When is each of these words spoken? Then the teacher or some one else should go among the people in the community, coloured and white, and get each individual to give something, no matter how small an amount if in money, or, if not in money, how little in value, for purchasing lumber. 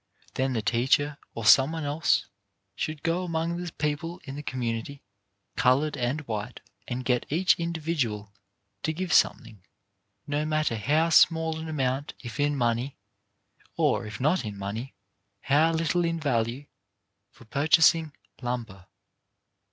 Then 0.33 0.53
the 0.53 0.63
teacher 0.63 1.19
or 1.35 1.45
some 1.45 1.73
one 1.73 1.83
else 1.83 2.25
should 2.75 3.03
go 3.03 3.23
among 3.23 3.57
the 3.63 3.71
people 3.71 4.19
in 4.23 4.35
the 4.35 4.41
community, 4.41 5.03
coloured 5.55 5.95
and 5.95 6.21
white, 6.21 6.59
and 6.87 7.05
get 7.05 7.27
each 7.29 7.53
individual 7.59 8.33
to 8.81 8.93
give 8.93 9.13
something, 9.13 9.63
no 10.25 10.43
matter 10.43 10.75
how 10.75 11.11
small 11.11 11.59
an 11.59 11.69
amount 11.69 12.15
if 12.19 12.39
in 12.39 12.55
money, 12.55 12.97
or, 13.77 14.07
if 14.07 14.19
not 14.19 14.43
in 14.43 14.57
money, 14.57 14.95
how 15.41 15.71
little 15.71 16.03
in 16.03 16.19
value, 16.19 16.65
for 17.29 17.45
purchasing 17.45 18.11
lumber. 18.41 18.87